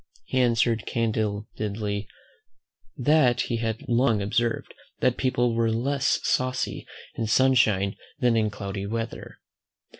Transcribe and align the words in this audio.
He 0.25 0.39
answered 0.39 0.87
candidly, 0.87 2.07
"that 2.97 3.41
he 3.41 3.57
had 3.57 3.87
long 3.87 4.19
observed, 4.19 4.73
that 4.99 5.15
people 5.15 5.53
were 5.53 5.69
less 5.69 6.19
saucy 6.23 6.87
in 7.13 7.27
sunshine 7.27 7.95
than 8.17 8.35
in 8.35 8.49
cloudy 8.49 8.87
weather." 8.87 9.37